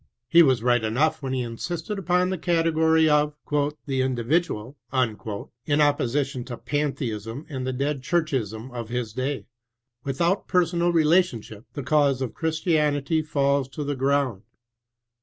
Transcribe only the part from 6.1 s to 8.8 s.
tion to Pantheism and the dead Churchism